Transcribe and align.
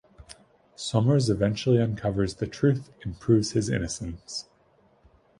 Sommers 0.75 1.29
eventually 1.29 1.79
uncovers 1.79 2.33
the 2.33 2.47
truth 2.47 2.89
and 3.03 3.19
proves 3.19 3.51
his 3.51 3.69
innocence. 3.69 4.49